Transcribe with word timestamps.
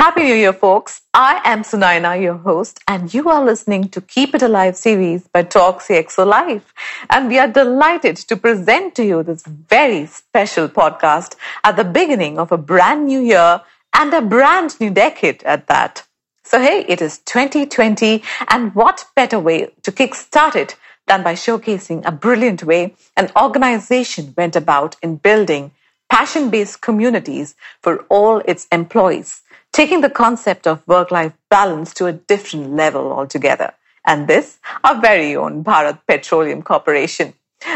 Happy 0.00 0.22
New 0.22 0.34
Year, 0.34 0.54
folks. 0.54 1.02
I 1.12 1.42
am 1.44 1.60
Sunayana, 1.62 2.18
your 2.22 2.38
host, 2.38 2.80
and 2.88 3.12
you 3.12 3.28
are 3.28 3.44
listening 3.44 3.90
to 3.90 4.00
Keep 4.00 4.34
It 4.34 4.40
Alive 4.40 4.74
series 4.74 5.28
by 5.28 5.42
Talk 5.42 5.80
CXO 5.80 6.26
Live. 6.26 6.72
And 7.10 7.28
we 7.28 7.38
are 7.38 7.46
delighted 7.46 8.16
to 8.16 8.34
present 8.34 8.94
to 8.94 9.04
you 9.04 9.22
this 9.22 9.42
very 9.42 10.06
special 10.06 10.70
podcast 10.70 11.36
at 11.64 11.76
the 11.76 11.84
beginning 11.84 12.38
of 12.38 12.50
a 12.50 12.56
brand 12.56 13.08
new 13.08 13.20
year 13.20 13.60
and 13.92 14.14
a 14.14 14.22
brand 14.22 14.80
new 14.80 14.88
decade 14.88 15.42
at 15.42 15.66
that. 15.66 16.06
So, 16.44 16.58
hey, 16.58 16.86
it 16.88 17.02
is 17.02 17.18
2020, 17.18 18.22
and 18.48 18.74
what 18.74 19.04
better 19.14 19.38
way 19.38 19.68
to 19.82 19.92
kickstart 19.92 20.56
it 20.56 20.76
than 21.08 21.22
by 21.22 21.34
showcasing 21.34 22.06
a 22.06 22.10
brilliant 22.10 22.62
way 22.62 22.94
an 23.18 23.30
organization 23.36 24.32
went 24.34 24.56
about 24.56 24.96
in 25.02 25.16
building 25.16 25.72
passion 26.10 26.50
based 26.50 26.80
communities 26.82 27.54
for 27.80 28.04
all 28.08 28.38
its 28.44 28.66
employees 28.70 29.42
taking 29.72 30.00
the 30.00 30.10
concept 30.10 30.66
of 30.66 30.86
work 30.86 31.10
life 31.10 31.32
balance 31.48 31.94
to 31.94 32.06
a 32.06 32.12
different 32.12 32.74
level 32.74 33.12
altogether. 33.12 33.72
And 34.06 34.28
this, 34.28 34.58
our 34.82 35.00
very 35.00 35.36
own 35.36 35.62
Bharat 35.62 36.00
Petroleum 36.06 36.62
Corporation. 36.62 37.34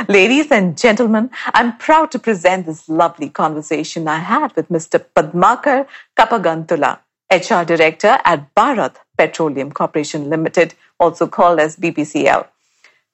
Ladies 0.09 0.51
and 0.51 0.77
gentlemen, 0.77 1.31
I'm 1.53 1.77
proud 1.77 2.11
to 2.13 2.19
present 2.19 2.67
this 2.67 2.89
lovely 2.89 3.29
conversation 3.29 4.09
I 4.09 4.19
had 4.19 4.57
with 4.57 4.71
Mr. 4.71 5.05
Padmakar 5.15 5.87
Kappagantula, 6.17 7.01
HR 7.31 7.65
Director 7.65 8.19
at 8.25 8.55
Bharat 8.55 8.97
Petroleum 9.19 9.71
Corporation 9.71 10.31
Limited, 10.31 10.75
also 10.99 11.27
called 11.27 11.61
as 11.61 11.77
BPCL. 11.77 12.47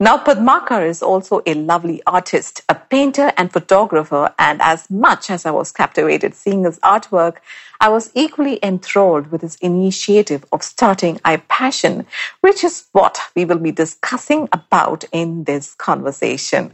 Now, 0.02 0.16
Padmakar 0.16 0.88
is 0.88 1.02
also 1.02 1.42
a 1.44 1.52
lovely 1.52 2.02
artist, 2.06 2.62
a 2.70 2.74
painter 2.74 3.34
and 3.36 3.52
photographer, 3.52 4.32
and 4.38 4.62
as 4.62 4.88
much 4.88 5.28
as 5.28 5.44
I 5.44 5.50
was 5.50 5.72
captivated 5.72 6.34
seeing 6.34 6.64
his 6.64 6.78
artwork, 6.78 7.36
I 7.82 7.90
was 7.90 8.10
equally 8.14 8.58
enthralled 8.62 9.30
with 9.30 9.42
his 9.42 9.56
initiative 9.56 10.46
of 10.52 10.62
starting 10.62 11.16
iPassion, 11.18 12.06
which 12.40 12.64
is 12.64 12.86
what 12.92 13.18
we 13.36 13.44
will 13.44 13.58
be 13.58 13.72
discussing 13.72 14.48
about 14.54 15.04
in 15.12 15.44
this 15.44 15.74
conversation. 15.74 16.72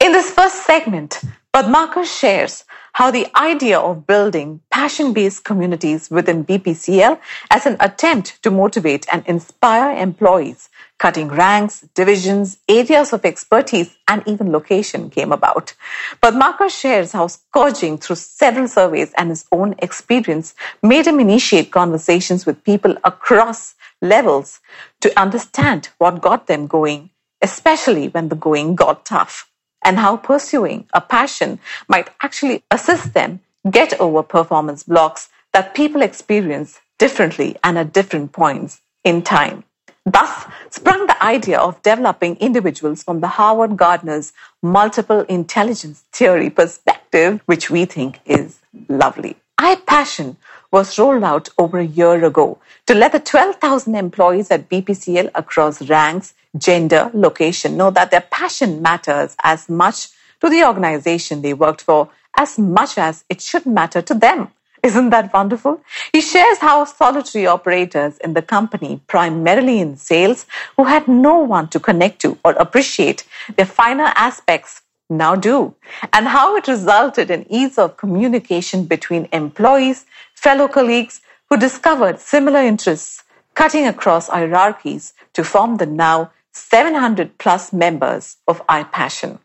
In 0.00 0.10
this 0.10 0.32
first 0.32 0.66
segment, 0.66 1.20
Padmakar 1.54 2.04
shares 2.04 2.64
how 2.94 3.12
the 3.12 3.28
idea 3.36 3.78
of 3.78 4.08
building 4.08 4.60
passion 4.74 5.12
based 5.12 5.44
communities 5.44 6.10
within 6.10 6.44
BPCL 6.44 7.16
as 7.52 7.64
an 7.64 7.76
attempt 7.78 8.42
to 8.42 8.50
motivate 8.50 9.06
and 9.12 9.24
inspire 9.28 9.96
employees 9.96 10.68
cutting 10.98 11.28
ranks, 11.28 11.86
divisions, 11.94 12.58
areas 12.68 13.12
of 13.12 13.24
expertise, 13.24 13.94
and 14.08 14.22
even 14.26 14.50
location 14.50 15.10
came 15.10 15.30
about. 15.30 15.74
Padmakar 16.20 16.68
shares 16.68 17.12
how 17.12 17.28
scourging 17.28 17.98
through 17.98 18.16
several 18.16 18.66
surveys 18.66 19.12
and 19.16 19.28
his 19.30 19.44
own 19.52 19.76
experience 19.78 20.56
made 20.82 21.06
him 21.06 21.20
initiate 21.20 21.70
conversations 21.70 22.44
with 22.44 22.64
people 22.64 22.96
across 23.04 23.76
levels 24.02 24.60
to 25.00 25.20
understand 25.20 25.88
what 25.98 26.20
got 26.20 26.48
them 26.48 26.66
going, 26.66 27.10
especially 27.42 28.08
when 28.08 28.28
the 28.28 28.40
going 28.48 28.74
got 28.74 29.04
tough, 29.04 29.48
and 29.84 29.98
how 29.98 30.16
pursuing 30.16 30.86
a 30.94 31.00
passion 31.00 31.60
might 31.86 32.08
actually 32.22 32.64
assist 32.72 33.14
them 33.14 33.40
get 33.70 33.98
over 34.00 34.22
performance 34.22 34.82
blocks 34.82 35.28
that 35.52 35.74
people 35.74 36.02
experience 36.02 36.80
differently 36.98 37.56
and 37.64 37.78
at 37.78 37.92
different 37.92 38.32
points 38.32 38.80
in 39.04 39.22
time. 39.22 39.64
Thus 40.06 40.44
sprung 40.70 41.06
the 41.06 41.22
idea 41.22 41.58
of 41.58 41.82
developing 41.82 42.36
individuals 42.36 43.02
from 43.02 43.20
the 43.20 43.28
Howard 43.28 43.76
Gardner's 43.76 44.32
multiple 44.62 45.20
intelligence 45.22 46.04
theory 46.12 46.50
perspective, 46.50 47.40
which 47.46 47.70
we 47.70 47.86
think 47.86 48.20
is 48.26 48.58
lovely. 48.88 49.36
iPassion 49.58 50.36
was 50.70 50.98
rolled 50.98 51.24
out 51.24 51.48
over 51.56 51.78
a 51.78 51.86
year 51.86 52.22
ago 52.24 52.58
to 52.86 52.94
let 52.94 53.12
the 53.12 53.20
12,000 53.20 53.94
employees 53.94 54.50
at 54.50 54.68
BPCL 54.68 55.30
across 55.34 55.88
ranks, 55.88 56.34
gender, 56.58 57.10
location 57.14 57.76
know 57.76 57.90
that 57.90 58.10
their 58.10 58.26
passion 58.30 58.82
matters 58.82 59.36
as 59.42 59.68
much 59.68 60.08
to 60.40 60.50
the 60.50 60.64
organization 60.64 61.40
they 61.40 61.54
worked 61.54 61.80
for 61.80 62.10
as 62.36 62.58
much 62.58 62.98
as 62.98 63.24
it 63.28 63.40
should 63.40 63.66
matter 63.66 64.02
to 64.02 64.14
them. 64.14 64.48
Isn't 64.82 65.10
that 65.10 65.32
wonderful? 65.32 65.80
He 66.12 66.20
shares 66.20 66.58
how 66.58 66.84
solitary 66.84 67.46
operators 67.46 68.18
in 68.18 68.34
the 68.34 68.42
company, 68.42 69.00
primarily 69.06 69.80
in 69.80 69.96
sales, 69.96 70.44
who 70.76 70.84
had 70.84 71.08
no 71.08 71.38
one 71.38 71.68
to 71.68 71.80
connect 71.80 72.20
to 72.20 72.36
or 72.44 72.52
appreciate 72.52 73.26
their 73.56 73.64
finer 73.64 74.12
aspects 74.14 74.82
now 75.08 75.34
do, 75.34 75.74
and 76.12 76.28
how 76.28 76.56
it 76.56 76.68
resulted 76.68 77.30
in 77.30 77.46
ease 77.50 77.78
of 77.78 77.96
communication 77.96 78.84
between 78.84 79.28
employees, 79.32 80.04
fellow 80.34 80.68
colleagues 80.68 81.22
who 81.48 81.56
discovered 81.56 82.20
similar 82.20 82.60
interests, 82.60 83.22
cutting 83.54 83.86
across 83.86 84.28
hierarchies 84.28 85.14
to 85.32 85.44
form 85.44 85.76
the 85.76 85.86
now 85.86 86.30
700 86.52 87.38
plus 87.38 87.72
members 87.72 88.36
of 88.48 88.66
iPassion. 88.66 89.38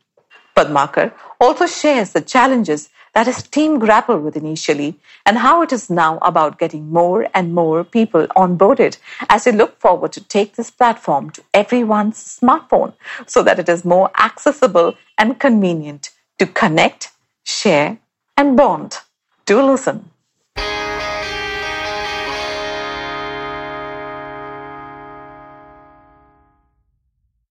Padmakar 0.55 1.13
also 1.39 1.65
shares 1.65 2.11
the 2.11 2.21
challenges 2.21 2.89
that 3.13 3.27
his 3.27 3.43
team 3.43 3.79
grappled 3.79 4.23
with 4.23 4.35
initially 4.35 4.95
and 5.25 5.37
how 5.37 5.61
it 5.61 5.71
is 5.71 5.89
now 5.89 6.17
about 6.21 6.59
getting 6.59 6.89
more 6.89 7.27
and 7.33 7.53
more 7.53 7.83
people 7.83 8.27
onboarded 8.35 8.97
as 9.29 9.43
they 9.43 9.51
look 9.51 9.79
forward 9.79 10.11
to 10.13 10.23
take 10.23 10.55
this 10.55 10.69
platform 10.69 11.29
to 11.31 11.43
everyone's 11.53 12.39
smartphone 12.39 12.93
so 13.25 13.41
that 13.41 13.59
it 13.59 13.69
is 13.69 13.83
more 13.83 14.11
accessible 14.19 14.95
and 15.17 15.39
convenient 15.39 16.11
to 16.37 16.45
connect, 16.45 17.11
share, 17.43 17.97
and 18.37 18.55
bond. 18.55 18.97
Do 19.45 19.61
listen. 19.61 20.11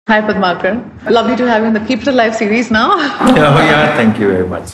Hi, 0.06 0.20
Padmakar. 0.20 1.10
Lovely 1.10 1.34
to 1.34 1.48
have 1.48 1.62
you 1.62 1.68
in 1.68 1.72
the 1.72 1.80
Keep 1.80 2.02
It 2.02 2.08
Alive 2.08 2.34
series 2.36 2.70
now. 2.70 2.90
oh, 2.92 3.34
yeah, 3.34 3.96
thank 3.96 4.18
you 4.18 4.28
very 4.30 4.46
much. 4.46 4.72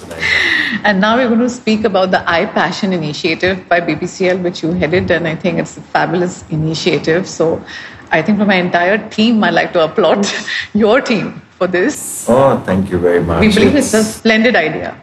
And 0.82 1.00
now 1.00 1.16
we're 1.16 1.28
going 1.28 1.38
to 1.38 1.48
speak 1.48 1.84
about 1.84 2.10
the 2.10 2.16
iPassion 2.26 2.92
initiative 2.92 3.68
by 3.68 3.80
BPCL, 3.80 4.42
which 4.42 4.64
you 4.64 4.72
headed, 4.72 5.08
and 5.12 5.28
I 5.28 5.36
think 5.36 5.60
it's 5.60 5.76
a 5.76 5.82
fabulous 5.82 6.42
initiative. 6.50 7.28
So 7.28 7.64
I 8.10 8.22
think 8.22 8.38
for 8.38 8.44
my 8.44 8.56
entire 8.56 9.08
team, 9.08 9.44
I'd 9.44 9.54
like 9.54 9.72
to 9.74 9.84
applaud 9.84 10.26
your 10.74 11.00
team 11.00 11.40
for 11.58 11.68
this. 11.68 12.26
Oh, 12.28 12.60
thank 12.66 12.90
you 12.90 12.98
very 12.98 13.22
much. 13.22 13.40
We 13.40 13.54
believe 13.54 13.76
it's, 13.76 13.94
it's 13.94 14.08
a 14.08 14.12
splendid 14.12 14.56
idea. 14.56 15.00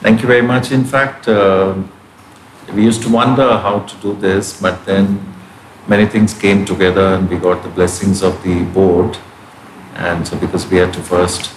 Thank 0.00 0.22
you 0.22 0.28
very 0.28 0.40
much. 0.40 0.72
In 0.72 0.82
fact, 0.82 1.28
uh, 1.28 1.74
we 2.72 2.84
used 2.84 3.02
to 3.02 3.10
wonder 3.10 3.58
how 3.58 3.80
to 3.80 3.96
do 3.96 4.14
this, 4.14 4.58
but 4.58 4.86
then 4.86 5.20
many 5.88 6.06
things 6.06 6.32
came 6.32 6.64
together 6.64 7.16
and 7.16 7.28
we 7.28 7.36
got 7.36 7.62
the 7.62 7.68
blessings 7.68 8.22
of 8.22 8.42
the 8.44 8.64
board 8.72 9.18
and 9.96 10.26
so 10.26 10.36
because 10.38 10.66
we 10.70 10.76
had 10.78 10.92
to 10.94 11.00
first 11.00 11.54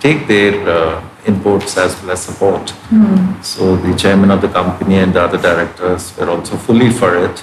take 0.00 0.26
their 0.26 0.54
uh, 0.68 1.02
inputs 1.24 1.76
as 1.78 2.00
well 2.02 2.10
as 2.12 2.20
support. 2.22 2.66
Mm. 2.90 3.42
So 3.42 3.76
the 3.76 3.96
chairman 3.96 4.30
of 4.30 4.40
the 4.42 4.48
company 4.48 4.96
and 4.96 5.14
the 5.14 5.22
other 5.22 5.38
directors 5.38 6.16
were 6.16 6.28
also 6.28 6.56
fully 6.56 6.90
for 6.90 7.16
it. 7.24 7.42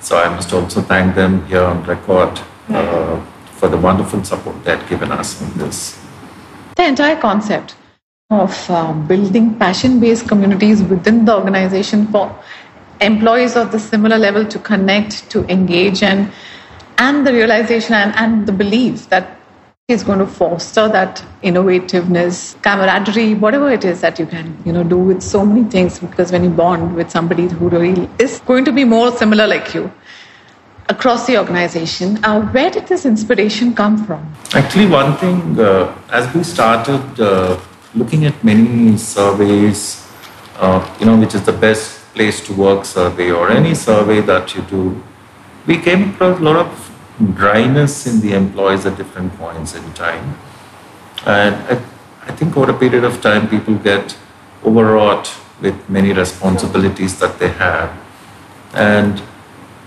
So 0.00 0.18
I 0.18 0.28
must 0.28 0.52
also 0.52 0.80
thank 0.82 1.14
them 1.14 1.46
here 1.46 1.62
on 1.62 1.84
record 1.84 2.40
uh, 2.68 3.20
for 3.52 3.68
the 3.68 3.76
wonderful 3.76 4.24
support 4.24 4.62
they 4.64 4.76
had 4.76 4.88
given 4.88 5.12
us 5.12 5.40
in 5.40 5.58
this. 5.58 5.98
The 6.76 6.86
entire 6.86 7.16
concept 7.20 7.76
of 8.30 8.70
uh, 8.70 8.92
building 8.92 9.56
passion-based 9.56 10.28
communities 10.28 10.82
within 10.82 11.24
the 11.24 11.34
organization 11.34 12.06
for 12.08 12.36
employees 13.00 13.56
of 13.56 13.70
the 13.70 13.78
similar 13.78 14.18
level 14.18 14.44
to 14.44 14.58
connect, 14.58 15.30
to 15.30 15.44
engage, 15.48 16.02
and 16.02 16.32
and 16.98 17.26
the 17.26 17.32
realization 17.32 17.94
and, 17.94 18.14
and 18.16 18.46
the 18.46 18.52
belief 18.52 19.08
that 19.10 19.38
is 19.88 20.02
going 20.02 20.18
to 20.18 20.26
foster 20.26 20.88
that 20.88 21.24
innovativeness, 21.44 22.60
camaraderie, 22.60 23.34
whatever 23.34 23.70
it 23.70 23.84
is 23.84 24.00
that 24.00 24.18
you 24.18 24.26
can, 24.26 24.60
you 24.64 24.72
know, 24.72 24.82
do 24.82 24.98
with 24.98 25.22
so 25.22 25.46
many 25.46 25.62
things. 25.70 26.00
Because 26.00 26.32
when 26.32 26.42
you 26.42 26.50
bond 26.50 26.96
with 26.96 27.08
somebody 27.08 27.46
who 27.46 27.68
really 27.68 28.10
is 28.18 28.40
going 28.40 28.64
to 28.64 28.72
be 28.72 28.82
more 28.82 29.16
similar 29.16 29.46
like 29.46 29.74
you 29.74 29.92
across 30.88 31.28
the 31.28 31.38
organization, 31.38 32.18
uh, 32.24 32.40
where 32.48 32.68
did 32.68 32.88
this 32.88 33.06
inspiration 33.06 33.76
come 33.76 34.04
from? 34.04 34.34
Actually, 34.54 34.86
one 34.86 35.16
thing, 35.18 35.60
uh, 35.60 35.96
as 36.10 36.34
we 36.34 36.42
started 36.42 37.20
uh, 37.20 37.56
looking 37.94 38.24
at 38.24 38.42
many 38.42 38.98
surveys, 38.98 40.04
uh, 40.56 40.82
you 40.98 41.06
know, 41.06 41.16
which 41.16 41.36
is 41.36 41.42
the 41.42 41.52
best 41.52 42.12
place 42.12 42.44
to 42.44 42.52
work 42.54 42.84
survey 42.84 43.30
or 43.30 43.52
any 43.52 43.72
survey 43.72 44.20
that 44.20 44.52
you 44.52 44.62
do, 44.62 45.00
we 45.68 45.78
came 45.78 46.10
across 46.10 46.40
a 46.40 46.42
lot 46.42 46.56
of 46.56 46.86
dryness 47.34 48.06
in 48.06 48.20
the 48.20 48.34
employees 48.34 48.84
at 48.86 48.96
different 48.96 49.36
points 49.38 49.74
in 49.74 49.92
time. 49.94 50.36
And 51.24 51.54
I, 51.54 51.82
I 52.22 52.32
think 52.32 52.56
over 52.56 52.70
a 52.70 52.78
period 52.78 53.04
of 53.04 53.20
time, 53.20 53.48
people 53.48 53.74
get 53.76 54.16
overwrought 54.64 55.34
with 55.60 55.88
many 55.88 56.12
responsibilities 56.12 57.18
that 57.20 57.38
they 57.38 57.48
have. 57.48 57.96
And 58.74 59.22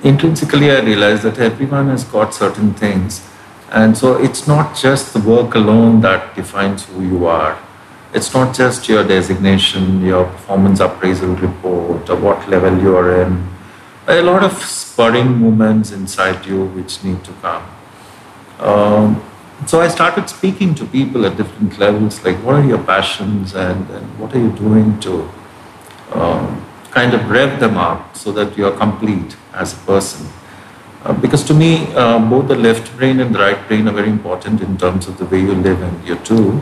intrinsically, 0.04 0.72
I 0.72 0.80
realized 0.82 1.24
that 1.24 1.38
everyone 1.38 1.90
has 1.90 2.04
got 2.04 2.34
certain 2.34 2.74
things. 2.74 3.28
And 3.72 3.96
so 3.96 4.18
it's 4.18 4.48
not 4.48 4.76
just 4.76 5.14
the 5.14 5.20
work 5.20 5.54
alone 5.54 6.02
that 6.02 6.36
defines 6.36 6.86
who 6.86 7.04
you 7.04 7.28
are. 7.28 7.60
It's 8.14 8.34
not 8.34 8.56
just 8.56 8.90
your 8.90 9.08
designation, 9.08 10.04
your 10.04 10.26
performance 10.26 10.80
appraisal 10.80 11.36
report, 11.36 12.10
or 12.10 12.16
what 12.16 12.50
level 12.50 12.76
you 12.82 12.96
are 12.98 13.22
in. 13.22 13.48
A 14.10 14.24
lot 14.24 14.44
of 14.44 14.54
spurring 14.64 15.40
moments 15.40 15.92
inside 15.92 16.44
you 16.44 16.66
which 16.66 17.04
need 17.04 17.24
to 17.24 17.32
come. 17.44 17.64
Um, 18.60 19.24
so 19.68 19.82
I 19.82 19.88
started 19.88 20.28
speaking 20.28 20.74
to 20.76 20.86
people 20.86 21.28
at 21.28 21.38
different 21.38 21.78
levels, 21.78 22.24
like 22.26 22.38
what 22.38 22.56
are 22.56 22.66
your 22.66 22.84
passions 22.84 23.54
and, 23.54 23.88
and 23.92 24.20
what 24.20 24.34
are 24.34 24.40
you 24.40 24.52
doing 24.54 25.00
to 25.02 25.30
um, 26.14 26.66
kind 26.90 27.14
of 27.14 27.30
rev 27.30 27.60
them 27.60 27.78
up 27.78 28.18
so 28.18 28.32
that 28.32 28.58
you 28.58 28.66
are 28.66 28.76
complete 28.76 29.38
as 29.54 29.74
a 29.74 29.78
person. 29.86 30.28
Uh, 31.04 31.14
because 31.14 31.44
to 31.44 31.54
me, 31.54 31.94
uh, 31.94 32.18
both 32.18 32.48
the 32.48 32.56
left 32.56 32.92
brain 32.98 33.20
and 33.20 33.36
the 33.36 33.40
right 33.40 33.68
brain 33.68 33.88
are 33.88 33.94
very 33.94 34.10
important 34.10 34.60
in 34.62 34.76
terms 34.76 35.08
of 35.08 35.20
the 35.20 35.26
way 35.26 35.40
you 35.40 35.54
live 35.54 35.82
and 35.84 36.08
you 36.08 36.16
do. 36.24 36.62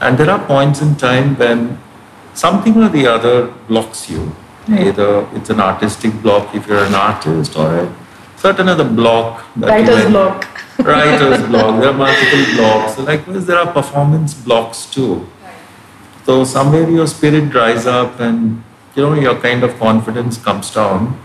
And 0.00 0.16
there 0.16 0.30
are 0.30 0.46
points 0.46 0.80
in 0.80 0.94
time 0.94 1.36
when 1.36 1.76
something 2.34 2.80
or 2.80 2.88
the 2.88 3.08
other 3.08 3.48
blocks 3.66 4.08
you. 4.08 4.32
Either 4.68 5.26
it's 5.34 5.50
an 5.50 5.60
artistic 5.60 6.12
block 6.22 6.54
if 6.54 6.66
you're 6.66 6.84
an 6.84 6.94
artist, 6.94 7.56
or 7.56 7.78
a 7.78 7.94
certain 8.36 8.68
other 8.68 8.84
block. 8.84 9.46
Writer's 9.56 10.06
block. 10.06 10.46
writer's 10.78 11.46
block. 11.48 11.80
There 11.80 11.90
are 11.90 11.94
multiple 11.94 12.54
blocks. 12.56 12.98
Likewise, 12.98 13.46
there 13.46 13.58
are 13.58 13.72
performance 13.72 14.34
blocks 14.34 14.86
too. 14.86 15.26
So 16.24 16.44
somewhere 16.44 16.88
your 16.90 17.06
spirit 17.06 17.48
dries 17.50 17.86
up, 17.86 18.20
and 18.20 18.62
you 18.94 19.02
know 19.02 19.14
your 19.14 19.40
kind 19.40 19.64
of 19.64 19.78
confidence 19.78 20.36
comes 20.36 20.70
down. 20.70 21.18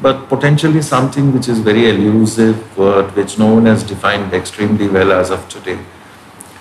But 0.00 0.28
potentially 0.28 0.82
something 0.82 1.32
which 1.32 1.48
is 1.48 1.58
very 1.58 1.88
elusive 1.88 2.76
word, 2.76 3.14
which 3.16 3.38
no 3.38 3.54
one 3.54 3.66
has 3.66 3.82
defined 3.82 4.32
extremely 4.32 4.88
well 4.88 5.12
as 5.12 5.30
of 5.30 5.48
today. 5.48 5.78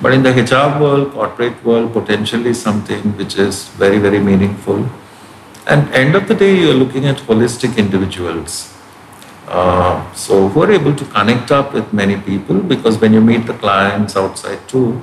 But 0.01 0.13
in 0.13 0.23
the 0.23 0.31
HR 0.31 0.79
world, 0.81 1.13
corporate 1.13 1.63
world, 1.63 1.93
potentially 1.93 2.53
something 2.53 3.17
which 3.17 3.37
is 3.37 3.69
very, 3.69 3.97
very 3.97 4.19
meaningful. 4.19 4.89
And 5.67 5.89
end 5.93 6.15
of 6.15 6.27
the 6.27 6.35
day, 6.35 6.59
you're 6.59 6.73
looking 6.73 7.05
at 7.05 7.17
holistic 7.17 7.77
individuals. 7.77 8.73
Uh, 9.47 10.13
so 10.13 10.47
who 10.49 10.63
are 10.63 10.71
able 10.71 10.95
to 10.95 11.05
connect 11.05 11.51
up 11.51 11.73
with 11.73 11.91
many 11.93 12.17
people 12.17 12.59
because 12.59 12.97
when 12.99 13.13
you 13.13 13.21
meet 13.21 13.45
the 13.45 13.53
clients 13.53 14.15
outside 14.15 14.67
too, 14.67 15.01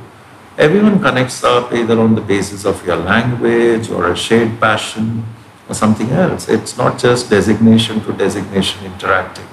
everyone 0.58 1.00
connects 1.00 1.44
up 1.44 1.72
either 1.72 1.98
on 1.98 2.14
the 2.14 2.20
basis 2.20 2.64
of 2.64 2.84
your 2.84 2.96
language 2.96 3.88
or 3.88 4.10
a 4.10 4.16
shared 4.16 4.58
passion 4.60 5.24
or 5.68 5.74
something 5.74 6.10
else. 6.10 6.48
It's 6.48 6.76
not 6.76 6.98
just 6.98 7.30
designation 7.30 8.00
to 8.04 8.12
designation 8.12 8.84
interacting. 8.84 9.46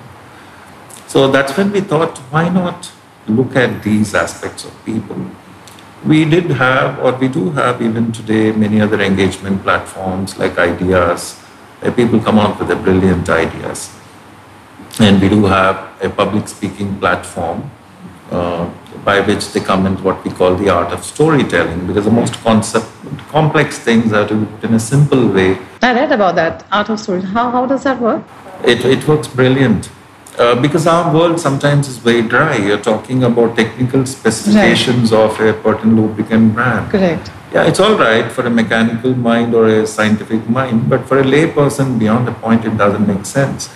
So 1.07 1.31
that's 1.31 1.56
when 1.56 1.71
we 1.71 1.81
thought, 1.81 2.17
why 2.31 2.50
not 2.50 2.91
look 3.29 3.56
at 3.56 3.83
these 3.83 4.15
aspects 4.15 4.65
of 4.65 4.85
people. 4.85 5.17
We 6.06 6.24
did 6.24 6.50
have, 6.51 7.00
or 7.00 7.12
we 7.13 7.28
do 7.28 7.51
have 7.51 7.81
even 7.81 8.12
today, 8.13 8.54
many 8.54 8.80
other 8.80 9.01
engagement 9.01 9.63
platforms 9.63 10.38
like 10.38 10.57
Ideas, 10.57 11.36
where 11.81 11.92
people 11.92 12.19
come 12.22 12.40
up 12.40 12.57
with 12.57 12.69
their 12.69 12.78
brilliant 12.78 13.30
ideas. 13.30 13.94
And 15.00 15.22
we 15.22 15.28
do 15.28 15.46
have 15.46 15.90
a 16.01 16.10
public 16.10 16.48
speaking 16.48 16.98
platform 17.00 17.69
uh, 18.31 18.69
by 19.04 19.19
which 19.19 19.51
they 19.51 19.60
come 19.60 19.86
into 19.86 20.04
what 20.04 20.24
we 20.24 20.31
call 20.31 20.56
the 20.56 20.69
art 20.69 20.94
of 20.94 21.04
storytelling, 21.04 21.86
because 21.88 22.06
the 22.06 22.12
most 22.12 22.34
concept, 22.36 22.88
complex 23.30 23.78
things 23.80 24.13
are 24.13 24.28
to 24.28 24.48
in 24.63 24.74
a 24.74 24.80
simple 24.80 25.28
way. 25.28 25.57
I 25.81 25.94
read 25.94 26.12
about 26.12 26.36
that 26.36 26.66
art 26.72 26.90
of 26.90 27.00
story. 27.00 27.22
How, 27.22 27.52
how 27.52 27.66
does 27.66 27.84
that 27.84 28.00
work? 28.00 28.24
It, 28.63 28.86
it 28.86 29.07
works 29.07 29.28
brilliant. 29.28 29.90
Uh, 30.39 30.56
because 30.62 30.88
our 30.88 31.13
world 31.13 31.38
sometimes 31.38 31.89
is 31.89 31.97
very 31.97 32.21
dry. 32.21 32.56
You're 32.56 32.80
talking 32.80 33.25
about 33.25 33.57
technical 33.57 34.06
specifications 34.06 35.12
right. 35.12 35.24
of 35.24 35.38
a 35.41 35.51
Purton 35.51 35.97
lubricant 35.97 36.53
brand. 36.53 36.89
Correct. 36.89 37.30
Yeah, 37.53 37.68
it's 37.68 37.81
all 37.81 37.97
right 37.97 38.31
for 38.31 38.45
a 38.45 38.50
mechanical 38.50 39.13
mind 39.15 39.53
or 39.53 39.68
a 39.68 39.86
scientific 39.86 40.47
mind, 40.50 40.89
but 40.89 41.06
for 41.09 41.19
a 41.19 41.25
lay 41.25 41.51
person, 41.51 42.00
beyond 42.00 42.30
a 42.30 42.31
point, 42.31 42.63
it 42.63 42.77
doesn't 42.77 43.06
make 43.06 43.25
sense. 43.25 43.69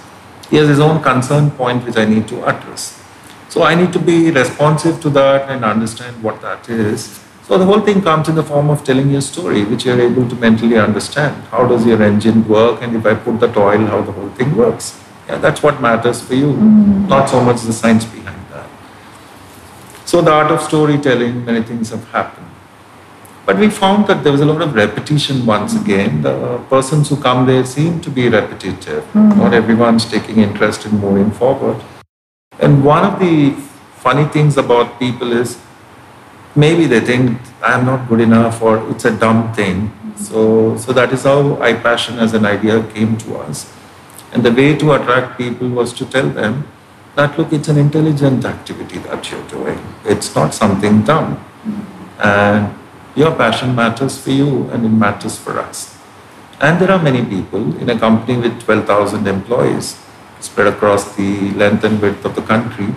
He 0.50 0.56
has 0.56 0.69
his 0.69 0.80
own 0.80 1.04
concern 1.04 1.51
point 1.51 1.83
which 1.83 1.98
I 1.98 2.06
need 2.06 2.30
to 2.30 2.45
address. 2.45 2.98
So 3.50 3.63
I 3.63 3.75
need 3.75 3.92
to 3.92 4.00
be 4.00 4.31
responsive 4.31 5.01
to 5.01 5.09
that 5.09 5.50
and 5.50 5.66
understand 5.66 6.24
what 6.24 6.42
that 6.44 6.69
is. 6.69 7.19
So 7.44 7.57
the 7.57 7.66
whole 7.66 7.81
thing 7.81 8.01
comes 8.01 8.30
in 8.30 8.36
the 8.36 8.44
form 8.44 8.69
of 8.69 8.86
telling 8.86 9.12
you 9.12 9.18
a 9.18 9.21
story, 9.21 9.66
which 9.66 9.83
you're 9.83 10.00
able 10.00 10.30
to 10.30 10.36
mentally 10.36 10.77
understand. 10.77 11.36
How 11.51 11.68
does 11.68 11.86
your 11.86 12.01
engine 12.01 12.48
work? 12.48 12.81
And 12.81 12.95
if 12.95 13.06
I 13.06 13.16
put 13.16 13.42
the 13.42 13.50
oil, 13.59 13.86
how 13.86 14.01
the 14.01 14.13
whole 14.13 14.30
thing 14.30 14.56
works. 14.56 14.98
Yeah, 15.33 15.39
that's 15.39 15.63
what 15.63 15.81
matters 15.81 16.21
for 16.21 16.35
you, 16.35 16.53
mm. 16.53 17.07
not 17.09 17.27
so 17.27 17.44
much 17.44 17.62
the 17.63 17.74
science 17.74 18.06
behind 18.06 18.39
that. 18.51 18.68
So, 20.06 20.21
the 20.21 20.31
art 20.31 20.51
of 20.51 20.62
storytelling, 20.62 21.44
many 21.44 21.63
things 21.63 21.89
have 21.89 22.03
happened. 22.09 22.45
But 23.47 23.57
we 23.57 23.69
found 23.71 24.06
that 24.07 24.24
there 24.24 24.31
was 24.31 24.41
a 24.41 24.45
lot 24.45 24.62
of 24.62 24.75
repetition 24.75 25.47
once 25.47 25.75
again. 25.75 26.21
The 26.21 26.59
persons 26.69 27.09
who 27.09 27.18
come 27.18 27.47
there 27.47 27.65
seem 27.65 28.00
to 28.01 28.12
be 28.12 28.30
repetitive. 28.30 29.03
Mm. 29.13 29.38
Not 29.38 29.56
everyone's 29.56 30.06
taking 30.06 30.38
interest 30.38 30.85
in 30.85 31.00
moving 31.00 31.31
forward. 31.31 31.81
And 32.59 32.85
one 32.85 33.03
of 33.03 33.19
the 33.19 33.56
funny 34.06 34.25
things 34.25 34.56
about 34.57 35.00
people 35.00 35.33
is 35.33 35.59
maybe 36.56 36.85
they 36.85 37.00
think 37.00 37.39
I'm 37.63 37.88
not 37.88 38.07
good 38.07 38.21
enough 38.21 38.62
or 38.62 38.88
it's 38.91 39.06
a 39.06 39.18
dumb 39.18 39.51
thing. 39.53 39.91
So, 40.15 40.77
so 40.77 40.94
that 40.94 41.12
is 41.12 41.24
how 41.24 41.56
iPassion 41.56 42.19
as 42.19 42.35
an 42.35 42.45
idea 42.45 42.83
came 42.94 43.18
to 43.18 43.38
us. 43.38 43.74
And 44.33 44.44
the 44.44 44.51
way 44.51 44.75
to 44.75 44.94
attract 44.94 45.38
people 45.38 45.69
was 45.69 45.94
to 45.94 46.06
tell 46.06 46.27
them 46.27 46.68
that, 47.15 47.38
look, 47.38 47.53
it's 47.53 47.68
an 47.68 47.77
intelligent 47.77 48.44
activity 48.45 48.97
that 49.00 49.30
you're 49.31 49.47
doing. 49.47 49.80
It's 50.06 50.33
not 50.35 50.53
something 50.53 51.03
dumb. 51.03 51.44
And 52.19 52.74
your 53.15 53.35
passion 53.35 53.75
matters 53.75 54.19
for 54.19 54.31
you 54.31 54.69
and 54.71 54.85
it 54.85 54.89
matters 54.89 55.38
for 55.38 55.59
us. 55.59 55.95
And 56.59 56.80
there 56.80 56.91
are 56.91 57.01
many 57.01 57.24
people 57.24 57.77
in 57.77 57.89
a 57.89 58.00
company 58.00 58.38
with 58.39 58.59
12,000 58.63 59.27
employees 59.27 60.00
spread 60.39 60.68
across 60.68 61.15
the 61.15 61.52
length 61.52 61.83
and 61.83 62.02
width 62.02 62.25
of 62.25 62.35
the 62.35 62.42
country. 62.42 62.87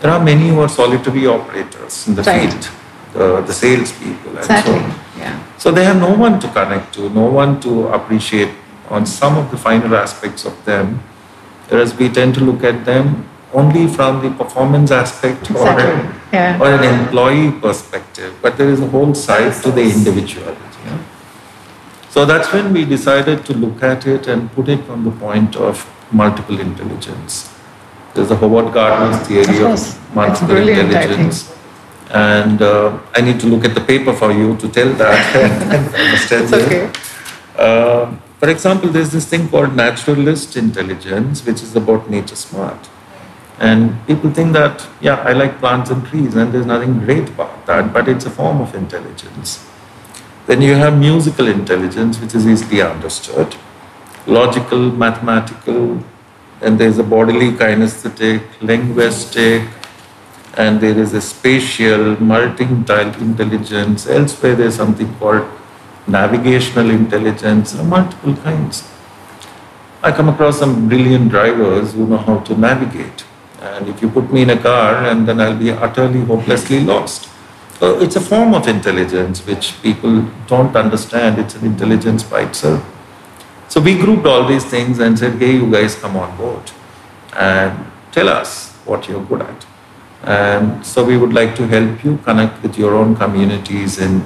There 0.00 0.10
are 0.10 0.22
many 0.22 0.48
who 0.48 0.60
are 0.60 0.68
solitary 0.68 1.26
operators 1.26 2.06
in 2.06 2.14
the 2.14 2.22
right. 2.22 2.50
field, 2.50 2.68
the, 3.12 3.40
the 3.42 3.52
salespeople, 3.52 4.30
and 4.30 4.38
exactly. 4.38 4.74
so 4.74 4.78
on. 4.78 4.94
Yeah. 5.18 5.56
So 5.58 5.70
they 5.70 5.84
have 5.84 6.00
no 6.00 6.14
one 6.14 6.38
to 6.40 6.48
connect 6.48 6.94
to, 6.94 7.10
no 7.10 7.26
one 7.26 7.60
to 7.60 7.88
appreciate 7.88 8.54
on 8.90 9.06
some 9.06 9.38
of 9.38 9.50
the 9.50 9.56
finer 9.56 9.94
aspects 9.94 10.44
of 10.44 10.64
them, 10.64 11.02
whereas 11.68 11.94
we 11.96 12.08
tend 12.08 12.34
to 12.34 12.40
look 12.40 12.64
at 12.64 12.84
them 12.84 13.28
only 13.52 13.86
from 13.86 14.22
the 14.22 14.30
performance 14.42 14.90
aspect 14.90 15.50
exactly. 15.50 15.84
or, 15.84 15.90
a, 15.90 16.20
yeah. 16.32 16.60
or 16.60 16.72
an 16.72 17.00
employee 17.00 17.50
perspective, 17.60 18.34
but 18.42 18.56
there 18.56 18.68
is 18.68 18.80
a 18.80 18.86
whole 18.86 19.14
side 19.14 19.52
to 19.62 19.70
the 19.70 19.82
individual. 19.82 20.56
Yeah? 20.84 21.02
So 22.10 22.24
that's 22.24 22.52
when 22.52 22.72
we 22.72 22.84
decided 22.84 23.44
to 23.46 23.54
look 23.54 23.82
at 23.82 24.06
it 24.06 24.26
and 24.26 24.52
put 24.52 24.68
it 24.68 24.84
from 24.84 25.04
the 25.04 25.10
point 25.12 25.56
of 25.56 25.88
multiple 26.12 26.58
intelligence. 26.58 27.52
There's 28.14 28.28
the 28.28 28.36
Howard 28.36 28.72
Gardner's 28.74 29.26
theory 29.26 29.58
of, 29.62 29.72
of 29.72 30.14
multiple 30.14 30.56
intelligence. 30.56 31.56
And 32.10 32.60
uh, 32.60 32.98
I 33.14 33.20
need 33.20 33.38
to 33.40 33.46
look 33.46 33.64
at 33.64 33.74
the 33.74 33.80
paper 33.80 34.12
for 34.12 34.32
you 34.32 34.56
to 34.56 34.68
tell 34.68 34.92
that 34.94 35.36
and 35.36 35.94
understand 35.94 36.44
it's 36.52 36.52
okay. 36.52 36.90
Uh, 37.56 38.12
for 38.40 38.48
example, 38.48 38.88
there's 38.88 39.12
this 39.12 39.26
thing 39.26 39.50
called 39.50 39.76
naturalist 39.76 40.56
intelligence, 40.56 41.44
which 41.44 41.62
is 41.62 41.76
about 41.76 42.08
nature 42.08 42.34
smart. 42.34 42.88
And 43.58 44.04
people 44.06 44.30
think 44.30 44.54
that, 44.54 44.88
yeah, 45.02 45.16
I 45.16 45.34
like 45.34 45.58
plants 45.58 45.90
and 45.90 46.02
trees, 46.06 46.34
and 46.34 46.50
there's 46.50 46.64
nothing 46.64 47.00
great 47.00 47.28
about 47.28 47.66
that, 47.66 47.92
but 47.92 48.08
it's 48.08 48.24
a 48.24 48.30
form 48.30 48.62
of 48.62 48.74
intelligence. 48.74 49.68
Then 50.46 50.62
you 50.62 50.74
have 50.74 50.98
musical 50.98 51.48
intelligence, 51.48 52.18
which 52.18 52.34
is 52.34 52.46
easily 52.46 52.80
understood, 52.80 53.56
logical, 54.26 54.90
mathematical, 54.90 56.02
and 56.62 56.80
there's 56.80 56.96
a 56.96 57.02
bodily 57.02 57.50
kinesthetic, 57.52 58.42
linguistic, 58.62 59.68
and 60.54 60.80
there 60.80 60.98
is 60.98 61.12
a 61.12 61.20
spatial, 61.20 62.18
multi 62.22 62.64
intelligence. 62.64 64.06
Elsewhere, 64.06 64.56
there's 64.56 64.76
something 64.76 65.14
called 65.16 65.46
navigational 66.10 66.90
intelligence, 66.90 67.74
are 67.74 67.84
multiple 67.84 68.34
kinds. 68.36 68.88
I 70.02 70.12
come 70.12 70.28
across 70.28 70.58
some 70.58 70.88
brilliant 70.88 71.30
drivers 71.30 71.92
who 71.92 72.06
know 72.06 72.16
how 72.16 72.38
to 72.40 72.56
navigate. 72.56 73.24
And 73.60 73.88
if 73.88 74.00
you 74.00 74.08
put 74.08 74.32
me 74.32 74.42
in 74.42 74.50
a 74.50 74.56
car, 74.56 75.04
and 75.04 75.28
then 75.28 75.40
I'll 75.40 75.58
be 75.58 75.70
utterly, 75.70 76.20
hopelessly 76.20 76.80
lost. 76.80 77.28
So 77.78 78.00
it's 78.00 78.16
a 78.16 78.20
form 78.20 78.54
of 78.54 78.66
intelligence 78.66 79.46
which 79.46 79.80
people 79.82 80.26
don't 80.46 80.74
understand. 80.74 81.38
It's 81.38 81.54
an 81.54 81.66
intelligence 81.66 82.22
by 82.22 82.42
itself. 82.42 82.82
So 83.68 83.80
we 83.80 83.98
grouped 83.98 84.26
all 84.26 84.46
these 84.46 84.64
things 84.64 84.98
and 84.98 85.18
said, 85.18 85.38
hey, 85.38 85.52
you 85.52 85.70
guys 85.70 85.94
come 85.94 86.16
on 86.16 86.36
board 86.36 86.70
and 87.36 87.86
tell 88.10 88.28
us 88.28 88.72
what 88.84 89.06
you're 89.08 89.24
good 89.24 89.42
at. 89.42 89.66
And 90.24 90.84
so 90.84 91.04
we 91.04 91.16
would 91.16 91.32
like 91.32 91.54
to 91.56 91.66
help 91.66 92.02
you 92.04 92.18
connect 92.24 92.62
with 92.62 92.76
your 92.78 92.94
own 92.94 93.16
communities 93.16 93.98
and 93.98 94.24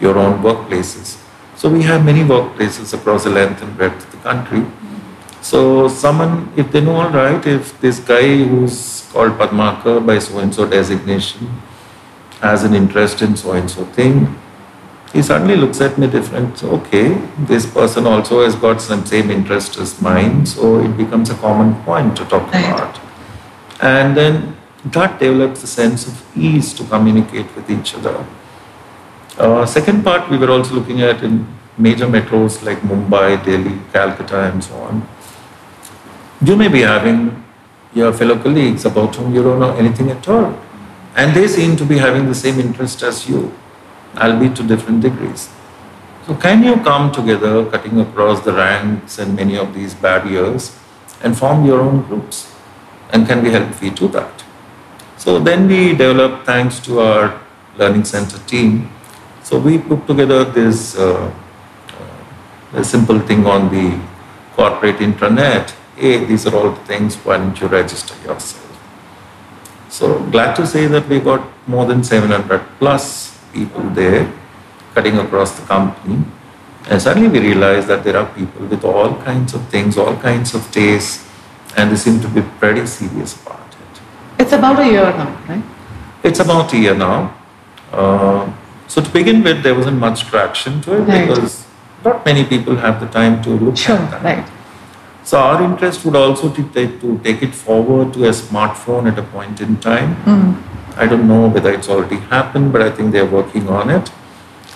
your 0.00 0.18
own 0.18 0.42
workplaces. 0.42 1.21
So 1.62 1.68
we 1.68 1.84
have 1.84 2.04
many 2.04 2.22
workplaces 2.24 2.92
across 2.92 3.22
the 3.22 3.30
length 3.30 3.62
and 3.62 3.76
breadth 3.76 4.04
of 4.04 4.10
the 4.10 4.18
country. 4.18 4.66
So 5.42 5.86
someone, 5.86 6.52
if 6.56 6.72
they 6.72 6.80
know 6.80 6.96
all 6.96 7.10
right, 7.10 7.46
if 7.46 7.80
this 7.80 8.00
guy 8.00 8.38
who's 8.38 9.08
called 9.12 9.38
Padmakar 9.38 10.04
by 10.04 10.18
so-and-so 10.18 10.68
designation 10.68 11.62
has 12.40 12.64
an 12.64 12.74
interest 12.74 13.22
in 13.22 13.36
so-and-so 13.36 13.84
thing, 13.98 14.36
he 15.12 15.22
suddenly 15.22 15.54
looks 15.54 15.80
at 15.80 15.98
me 15.98 16.08
different. 16.08 16.64
Okay, 16.64 17.14
this 17.46 17.64
person 17.64 18.08
also 18.08 18.42
has 18.42 18.56
got 18.56 18.80
some 18.80 19.06
same 19.06 19.30
interest 19.30 19.78
as 19.78 20.02
mine, 20.02 20.44
so 20.44 20.80
it 20.80 20.96
becomes 20.96 21.30
a 21.30 21.36
common 21.36 21.80
point 21.84 22.16
to 22.16 22.24
talk 22.24 22.52
Right. 22.52 22.74
about. 22.74 22.98
And 23.80 24.16
then 24.16 24.56
that 24.86 25.20
develops 25.20 25.62
a 25.62 25.68
sense 25.68 26.08
of 26.08 26.20
ease 26.36 26.74
to 26.74 26.82
communicate 26.82 27.54
with 27.54 27.70
each 27.70 27.94
other. 27.94 28.24
Uh, 29.38 29.64
second 29.64 30.02
part, 30.04 30.30
we 30.30 30.36
were 30.36 30.50
also 30.50 30.74
looking 30.74 31.00
at 31.00 31.22
in 31.22 31.46
major 31.78 32.06
metros 32.06 32.62
like 32.62 32.78
Mumbai, 32.80 33.42
Delhi, 33.44 33.78
Calcutta, 33.92 34.52
and 34.52 34.62
so 34.62 34.74
on. 34.76 35.08
You 36.44 36.56
may 36.56 36.68
be 36.68 36.80
having 36.80 37.42
your 37.94 38.12
fellow 38.12 38.38
colleagues 38.38 38.84
about 38.84 39.16
whom 39.16 39.34
you 39.34 39.42
don't 39.42 39.60
know 39.60 39.74
anything 39.76 40.10
at 40.10 40.28
all, 40.28 40.58
and 41.16 41.34
they 41.34 41.48
seem 41.48 41.76
to 41.76 41.84
be 41.84 41.98
having 41.98 42.26
the 42.26 42.34
same 42.34 42.60
interest 42.60 43.02
as 43.02 43.28
you, 43.28 43.52
albeit 44.16 44.56
to 44.56 44.62
different 44.62 45.00
degrees. 45.00 45.48
So, 46.26 46.34
can 46.34 46.62
you 46.62 46.76
come 46.76 47.10
together, 47.10 47.64
cutting 47.70 48.00
across 48.00 48.40
the 48.40 48.52
ranks 48.52 49.18
and 49.18 49.34
many 49.34 49.56
of 49.56 49.74
these 49.74 49.94
barriers, 49.94 50.76
and 51.22 51.36
form 51.36 51.64
your 51.64 51.80
own 51.80 52.02
groups? 52.02 52.52
And 53.12 53.26
can 53.26 53.42
we 53.42 53.50
help 53.50 53.82
you 53.82 53.90
do 53.90 54.08
that? 54.08 54.44
So 55.18 55.38
then 55.38 55.68
we 55.68 55.90
developed, 55.94 56.46
thanks 56.46 56.80
to 56.80 56.98
our 56.98 57.40
learning 57.76 58.04
center 58.04 58.38
team, 58.38 58.90
so 59.52 59.58
we 59.58 59.76
put 59.76 60.06
together 60.06 60.44
this 60.44 60.96
uh, 60.96 61.30
uh, 62.00 62.80
a 62.80 62.82
simple 62.82 63.18
thing 63.20 63.44
on 63.44 63.68
the 63.68 64.00
corporate 64.56 64.96
intranet. 64.96 65.74
Hey, 65.94 66.24
these 66.24 66.46
are 66.46 66.56
all 66.56 66.70
the 66.70 66.84
things. 66.86 67.16
Why 67.16 67.36
don't 67.36 67.60
you 67.60 67.66
register 67.66 68.14
yourself? 68.26 68.64
So 69.90 70.24
glad 70.30 70.56
to 70.56 70.66
say 70.66 70.86
that 70.86 71.06
we 71.06 71.20
got 71.20 71.46
more 71.66 71.84
than 71.84 72.02
700 72.02 72.62
plus 72.78 73.38
people 73.52 73.82
there, 73.90 74.32
cutting 74.94 75.18
across 75.18 75.52
the 75.60 75.66
company. 75.66 76.24
And 76.88 77.02
suddenly 77.02 77.28
we 77.28 77.40
realized 77.40 77.88
that 77.88 78.04
there 78.04 78.16
are 78.16 78.32
people 78.32 78.64
with 78.64 78.86
all 78.86 79.16
kinds 79.16 79.52
of 79.52 79.68
things, 79.68 79.98
all 79.98 80.16
kinds 80.16 80.54
of 80.54 80.64
tastes, 80.72 81.28
and 81.76 81.92
they 81.92 81.96
seem 81.96 82.22
to 82.22 82.28
be 82.28 82.40
pretty 82.58 82.86
serious 82.86 83.36
about 83.42 83.68
it. 83.68 84.00
It's 84.38 84.52
about 84.52 84.80
a 84.80 84.86
year 84.86 85.12
now, 85.20 85.30
right? 85.46 85.62
It's 86.24 86.40
about 86.40 86.72
a 86.72 86.78
year 86.78 86.94
now. 86.94 87.36
Uh, 87.92 88.50
so 88.92 89.00
to 89.02 89.10
begin 89.10 89.42
with, 89.42 89.62
there 89.66 89.74
wasn't 89.74 89.98
much 90.06 90.24
traction 90.30 90.80
to 90.86 90.94
it 90.96 91.04
Right. 91.10 91.28
because 91.28 91.52
not 92.06 92.24
many 92.26 92.42
people 92.44 92.76
have 92.84 92.96
the 93.04 93.06
time 93.18 93.40
to 93.44 93.50
look 93.66 93.76
Sure, 93.84 93.96
at 93.96 94.10
that. 94.10 94.22
right. 94.30 94.46
So 95.30 95.38
our 95.38 95.62
interest 95.62 96.04
would 96.04 96.16
also 96.22 96.48
to 96.58 96.62
take, 96.76 97.00
to 97.00 97.18
take 97.26 97.42
it 97.46 97.54
forward 97.54 98.12
to 98.14 98.24
a 98.30 98.32
smartphone 98.40 99.10
at 99.12 99.18
a 99.18 99.22
point 99.36 99.60
in 99.66 99.76
time. 99.76 100.16
I 101.04 101.06
don't 101.06 101.26
know 101.28 101.46
whether 101.48 101.72
it's 101.72 101.88
already 101.88 102.18
happened, 102.36 102.72
but 102.72 102.82
I 102.82 102.90
think 102.90 103.12
they're 103.12 103.32
working 103.38 103.68
on 103.68 103.88
it, 103.98 104.10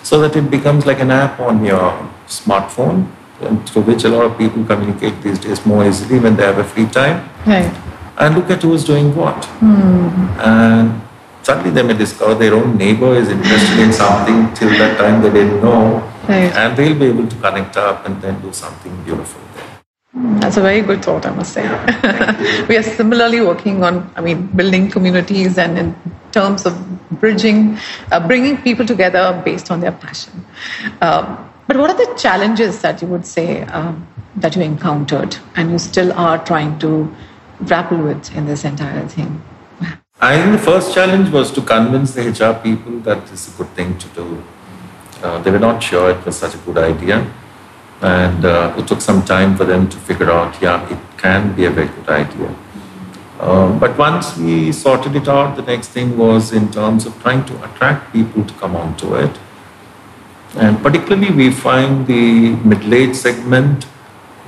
so 0.02 0.20
that 0.22 0.36
it 0.40 0.50
becomes 0.50 0.86
like 0.86 1.00
an 1.00 1.10
app 1.10 1.40
on 1.48 1.64
your 1.64 1.92
smartphone, 2.28 3.06
and 3.42 3.68
through 3.68 3.82
which 3.82 4.04
a 4.04 4.08
lot 4.08 4.24
of 4.24 4.38
people 4.38 4.64
communicate 4.64 5.20
these 5.22 5.38
days 5.38 5.66
more 5.66 5.84
easily 5.88 6.18
when 6.18 6.36
they 6.36 6.44
have 6.50 6.58
a 6.58 6.64
free 6.64 6.86
time 6.86 7.18
Right. 7.44 7.70
and 8.18 8.34
look 8.38 8.48
at 8.54 8.62
who 8.62 8.72
is 8.72 8.84
doing 8.92 9.14
what. 9.14 9.44
Hmm. 9.60 10.40
And 10.54 11.00
suddenly 11.46 11.70
they 11.70 11.82
may 11.88 11.96
discover 12.04 12.34
their 12.34 12.54
own 12.58 12.76
neighbor 12.76 13.10
is 13.22 13.28
interested 13.28 13.78
in 13.86 13.92
something 13.92 14.38
till 14.54 14.70
that 14.82 14.98
time 15.00 15.22
they 15.22 15.32
didn't 15.38 15.62
know, 15.62 15.82
Right. 16.28 16.52
and 16.60 16.76
they'll 16.76 16.98
be 16.98 17.06
able 17.06 17.28
to 17.34 17.36
connect 17.36 17.76
up 17.76 18.06
and 18.06 18.20
then 18.20 18.40
do 18.46 18.52
something 18.52 18.94
beautiful. 19.04 19.40
That's 20.42 20.56
a 20.56 20.60
very 20.60 20.80
good 20.80 21.04
thought, 21.04 21.24
I 21.26 21.30
must 21.38 21.52
say. 21.52 21.64
we 22.68 22.76
are 22.76 22.82
similarly 22.82 23.40
working 23.42 23.84
on, 23.84 24.10
I 24.16 24.22
mean, 24.22 24.46
building 24.60 24.90
communities 24.90 25.58
and 25.58 25.78
in 25.78 25.94
terms 26.32 26.66
of 26.66 26.74
bridging, 27.20 27.78
uh, 28.10 28.26
bringing 28.26 28.56
people 28.68 28.86
together 28.86 29.24
based 29.44 29.70
on 29.70 29.80
their 29.80 29.92
passion. 29.92 30.44
Um, 31.00 31.50
but 31.68 31.76
what 31.76 31.90
are 31.90 31.98
the 32.04 32.12
challenges 32.18 32.80
that 32.82 33.02
you 33.02 33.08
would 33.08 33.26
say 33.26 33.62
um, 33.78 34.06
that 34.36 34.56
you 34.56 34.62
encountered 34.62 35.36
and 35.54 35.70
you 35.70 35.78
still 35.78 36.12
are 36.14 36.38
trying 36.44 36.78
to 36.80 36.90
grapple 37.64 37.98
with 37.98 38.34
in 38.34 38.46
this 38.46 38.64
entire 38.64 39.06
thing? 39.06 39.42
I 40.18 40.40
think 40.40 40.52
the 40.52 40.64
first 40.64 40.94
challenge 40.94 41.28
was 41.28 41.52
to 41.52 41.60
convince 41.60 42.14
the 42.14 42.22
HR 42.22 42.58
people 42.62 43.00
that 43.00 43.26
this 43.26 43.46
is 43.46 43.54
a 43.54 43.58
good 43.58 43.68
thing 43.74 43.98
to 43.98 44.08
do. 44.08 44.42
Uh, 45.22 45.42
they 45.42 45.50
were 45.50 45.58
not 45.58 45.82
sure 45.82 46.10
it 46.10 46.24
was 46.24 46.38
such 46.38 46.54
a 46.54 46.58
good 46.58 46.78
idea. 46.78 47.30
And 48.00 48.42
uh, 48.44 48.74
it 48.78 48.88
took 48.88 49.02
some 49.02 49.26
time 49.26 49.56
for 49.56 49.64
them 49.64 49.90
to 49.90 49.96
figure 49.98 50.30
out, 50.30 50.60
yeah, 50.62 50.90
it 50.90 50.98
can 51.18 51.54
be 51.54 51.66
a 51.66 51.70
very 51.70 51.88
good 51.88 52.08
idea. 52.08 52.54
Um, 53.40 53.78
but 53.78 53.98
once 53.98 54.34
we 54.38 54.72
sorted 54.72 55.16
it 55.16 55.28
out, 55.28 55.54
the 55.54 55.62
next 55.62 55.88
thing 55.88 56.16
was 56.16 56.50
in 56.50 56.72
terms 56.72 57.04
of 57.04 57.20
trying 57.20 57.44
to 57.44 57.64
attract 57.64 58.10
people 58.14 58.42
to 58.42 58.54
come 58.54 58.74
onto 58.74 59.14
it. 59.16 59.38
And 60.54 60.82
particularly, 60.82 61.30
we 61.30 61.50
find 61.50 62.06
the 62.06 62.56
middle 62.64 62.94
age 62.94 63.14
segment, 63.14 63.84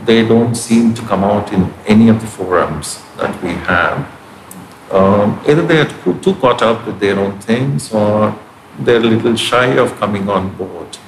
they 0.06 0.26
don't 0.26 0.54
seem 0.54 0.94
to 0.94 1.02
come 1.02 1.25
out 1.25 1.52
in 1.52 1.75
any 1.87 2.08
of 2.08 2.22
the 2.22 2.26
forums 2.26 3.02
that 3.18 3.42
we 3.42 3.50
have. 3.50 4.17
Um, 4.90 5.40
either 5.47 5.66
they 5.66 5.80
are 5.80 5.88
too, 6.02 6.18
too 6.21 6.35
caught 6.37 6.62
up 6.62 6.87
with 6.87 6.99
their 6.99 7.18
own 7.18 7.38
things 7.40 7.92
or 7.92 8.38
they're 8.78 8.97
a 8.97 9.00
little 9.00 9.37
shy 9.37 9.76
of 9.76 9.95
coming 9.99 10.28
on 10.28 10.57
board. 10.57 10.99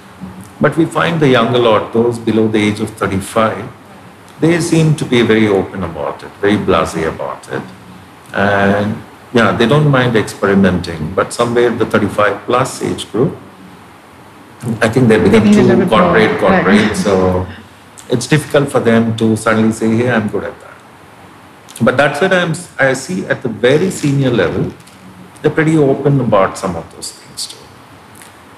But 0.60 0.76
we 0.76 0.84
find 0.84 1.20
the 1.20 1.28
younger 1.28 1.58
lot, 1.58 1.92
those 1.92 2.18
below 2.18 2.48
the 2.48 2.58
age 2.58 2.80
of 2.80 2.90
35, 2.90 3.66
they 4.40 4.60
seem 4.60 4.94
to 4.96 5.04
be 5.04 5.22
very 5.22 5.48
open 5.48 5.82
about 5.82 6.22
it, 6.22 6.30
very 6.40 6.56
blasé 6.56 7.08
about 7.08 7.48
it. 7.50 7.62
And 8.34 9.02
yeah, 9.32 9.52
they 9.52 9.66
don't 9.66 9.88
mind 9.88 10.16
experimenting, 10.16 11.14
but 11.14 11.32
somewhere 11.32 11.68
in 11.68 11.78
the 11.78 11.86
35 11.86 12.44
plus 12.44 12.82
age 12.82 13.10
group, 13.10 13.36
I 14.82 14.88
think 14.88 15.08
they 15.08 15.18
become 15.18 15.44
need 15.44 15.56
a 15.56 15.62
little 15.62 15.76
too 15.76 15.86
more, 15.86 15.88
corporate, 15.88 16.42
right. 16.42 16.64
corporate. 16.64 16.96
So 16.96 17.46
it's 18.10 18.26
difficult 18.26 18.70
for 18.70 18.80
them 18.80 19.16
to 19.16 19.36
suddenly 19.36 19.72
say, 19.72 19.88
hey, 19.96 20.10
I'm 20.10 20.28
good 20.28 20.44
at 20.44 20.60
that. 20.60 20.69
But 21.80 21.96
that's 21.96 22.20
what 22.20 22.32
I'm, 22.32 22.54
I 22.78 22.92
see 22.92 23.24
at 23.26 23.42
the 23.42 23.48
very 23.48 23.90
senior 23.90 24.30
level, 24.30 24.72
they're 25.40 25.50
pretty 25.50 25.76
open 25.76 26.20
about 26.20 26.58
some 26.58 26.76
of 26.76 26.90
those 26.94 27.12
things 27.12 27.46
too. 27.46 27.56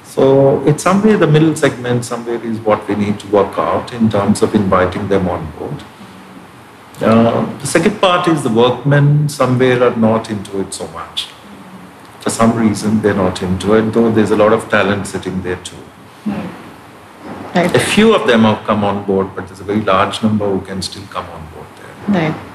So 0.05 0.67
it's 0.67 0.83
somewhere 0.83 1.17
the 1.17 1.27
middle 1.27 1.55
segment, 1.55 2.05
somewhere 2.05 2.45
is 2.45 2.59
what 2.59 2.87
we 2.89 2.97
need 2.97 3.21
to 3.21 3.27
work 3.29 3.57
out 3.59 3.93
in 3.93 4.11
terms 4.11 4.43
of 4.43 4.55
inviting 4.55 5.09
them 5.09 5.29
on 5.29 5.51
board. 5.53 5.83
Uh, 7.01 7.59
the 7.59 7.67
second 7.67 8.01
part 8.01 8.29
is 8.29 8.43
the 8.43 8.51
workmen 8.51 9.29
somewhere 9.29 9.83
are 9.83 9.97
not 9.97 10.31
into 10.31 10.61
it 10.61 10.75
so 10.75 10.87
much. 10.89 11.29
For 12.21 12.31
some 12.31 12.57
reason, 12.57 13.01
they're 13.03 13.15
not 13.15 13.43
into 13.43 13.75
it, 13.75 13.93
though 13.93 14.11
there's 14.11 14.31
a 14.31 14.37
lot 14.37 14.53
of 14.53 14.69
talent 14.69 15.07
sitting 15.07 15.43
there 15.43 15.57
too. 15.65 15.77
Right. 16.27 17.75
A 17.75 17.81
few 17.81 18.15
of 18.15 18.27
them 18.27 18.43
have 18.43 18.65
come 18.67 18.85
on 18.85 19.05
board, 19.05 19.35
but 19.35 19.47
there's 19.47 19.61
a 19.61 19.65
very 19.65 19.81
large 19.81 20.23
number 20.23 20.47
who 20.47 20.61
can 20.61 20.81
still 20.83 21.05
come 21.07 21.27
on 21.31 21.47
board 21.53 21.67
there. 21.77 22.31
Right. 22.31 22.52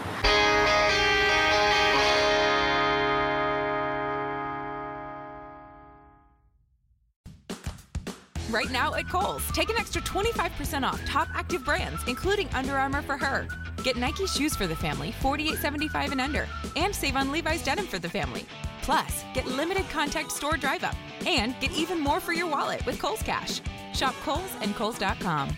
Right 8.57 8.71
now 8.71 8.95
at 8.95 9.07
Kohl's, 9.07 9.47
take 9.51 9.69
an 9.69 9.75
extra 9.77 10.01
25% 10.01 10.81
off 10.81 10.99
top 11.05 11.27
active 11.35 11.63
brands, 11.63 12.01
including 12.07 12.49
Under 12.55 12.75
Armour 12.75 13.03
for 13.03 13.15
her. 13.15 13.47
Get 13.83 13.97
Nike 13.97 14.25
shoes 14.25 14.55
for 14.55 14.65
the 14.65 14.75
family, 14.75 15.13
$48.75 15.21 16.11
and 16.13 16.19
under, 16.19 16.47
and 16.75 16.95
save 16.95 17.15
on 17.15 17.31
Levi's 17.31 17.63
denim 17.63 17.85
for 17.85 17.99
the 17.99 18.09
family. 18.09 18.47
Plus, 18.81 19.23
get 19.35 19.45
limited 19.45 19.87
contact 19.91 20.31
store 20.31 20.57
drive 20.57 20.83
up 20.83 20.95
and 21.27 21.53
get 21.59 21.71
even 21.73 21.99
more 21.99 22.19
for 22.19 22.33
your 22.33 22.49
wallet 22.49 22.83
with 22.87 22.99
Kohl's 22.99 23.21
Cash. 23.21 23.61
Shop 23.93 24.15
Kohl's 24.23 24.55
and 24.61 24.73
Kohl's.com. 24.73 25.49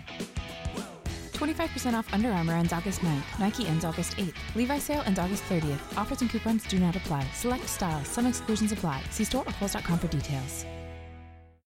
25% 1.35 1.93
off 1.93 2.13
Under 2.13 2.31
Armour 2.31 2.55
ends 2.55 2.73
August 2.73 2.99
9th. 2.99 3.39
Nike 3.39 3.65
ends 3.65 3.85
August 3.85 4.17
8th. 4.17 4.35
Levi 4.55 4.77
sale 4.77 5.03
ends 5.05 5.19
August 5.19 5.43
30th. 5.45 5.97
Offers 5.97 6.19
and 6.19 6.29
coupons 6.29 6.65
do 6.65 6.77
not 6.79 6.97
apply. 6.97 7.25
Select 7.33 7.65
styles. 7.69 8.09
Some 8.09 8.25
exclusions 8.25 8.73
apply. 8.73 9.01
See 9.09 9.23
store 9.23 9.45
or 9.47 9.53
Kohl's.com 9.53 9.99
for 9.99 10.07
details. 10.07 10.65